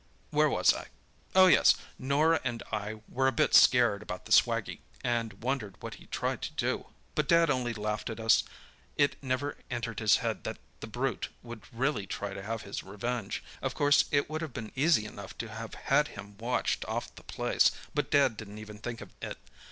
[0.31, 0.87] "Where was I?
[1.35, 1.75] Oh, yes.
[1.99, 6.37] Norah and I were a bit scared about the swaggie, and wondered what he'd try
[6.37, 8.43] to do; but Dad only laughed at us.
[8.97, 13.43] It never entered his head that the brute would really try to have his revenge.
[13.61, 17.21] Of course it would have been easy enough to have had him watched off the
[17.21, 19.37] place, but Dad didn't even think of it.